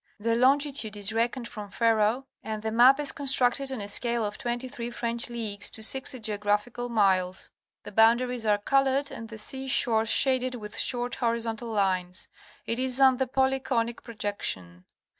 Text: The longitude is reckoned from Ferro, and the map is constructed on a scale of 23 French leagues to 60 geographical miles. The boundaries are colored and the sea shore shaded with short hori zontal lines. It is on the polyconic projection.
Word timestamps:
The 0.19 0.33
longitude 0.33 0.97
is 0.97 1.13
reckoned 1.13 1.47
from 1.47 1.69
Ferro, 1.69 2.25
and 2.41 2.63
the 2.63 2.71
map 2.71 2.99
is 2.99 3.11
constructed 3.11 3.71
on 3.71 3.81
a 3.81 3.87
scale 3.87 4.25
of 4.25 4.35
23 4.39 4.89
French 4.89 5.29
leagues 5.29 5.69
to 5.69 5.83
60 5.83 6.19
geographical 6.21 6.89
miles. 6.89 7.51
The 7.83 7.91
boundaries 7.91 8.43
are 8.43 8.57
colored 8.57 9.11
and 9.11 9.29
the 9.29 9.37
sea 9.37 9.67
shore 9.67 10.07
shaded 10.07 10.55
with 10.55 10.75
short 10.75 11.13
hori 11.21 11.37
zontal 11.37 11.71
lines. 11.71 12.27
It 12.65 12.79
is 12.79 12.99
on 12.99 13.17
the 13.17 13.27
polyconic 13.27 14.01
projection. 14.01 14.85